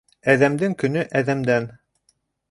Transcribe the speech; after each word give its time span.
Әҙәмдең 0.31 0.71
көнө 0.83 1.03
әҙәмдән. 1.19 1.67